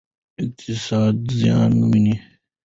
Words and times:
اقتصاد 0.43 1.15
زیان 1.39 1.73
ویني. 1.89 2.15